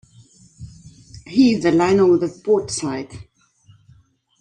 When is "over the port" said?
1.99-2.71